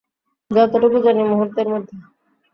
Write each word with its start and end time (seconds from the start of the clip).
যতোটুকু 0.51 0.97
জানি, 1.05 1.21
মূহুর্তের 1.23 1.67
মধ্যে। 1.69 1.95